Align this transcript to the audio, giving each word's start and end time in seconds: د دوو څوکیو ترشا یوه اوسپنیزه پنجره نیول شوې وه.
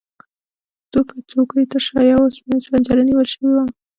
د 0.91 0.93
دوو 1.05 1.17
څوکیو 1.31 1.69
ترشا 1.71 1.99
یوه 2.11 2.23
اوسپنیزه 2.25 2.67
پنجره 2.73 3.01
نیول 3.09 3.27
شوې 3.33 3.49
وه. 3.53 3.63